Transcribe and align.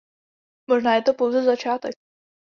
Možná 0.69 0.95
je 0.95 1.01
to 1.01 1.13
pouze 1.13 1.43
začátek. 1.43 1.95